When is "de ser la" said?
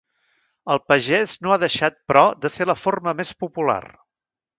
2.45-2.77